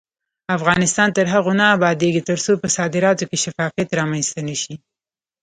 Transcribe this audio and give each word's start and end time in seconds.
افغانستان 0.57 1.07
تر 1.17 1.25
هغو 1.33 1.51
نه 1.59 1.65
ابادیږي، 1.75 2.21
ترڅو 2.29 2.51
په 2.61 2.67
صادراتو 2.77 3.27
کې 3.29 3.37
شفافیت 3.43 3.89
رامنځته 3.99 4.39
نشي. 4.47 4.75